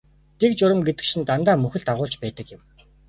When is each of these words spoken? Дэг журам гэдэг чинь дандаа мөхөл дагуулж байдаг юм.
Дэг 0.39 0.51
журам 0.59 0.79
гэдэг 0.87 1.05
чинь 1.09 1.27
дандаа 1.29 1.55
мөхөл 1.63 1.83
дагуулж 1.87 2.15
байдаг 2.23 2.47
юм. 2.55 2.61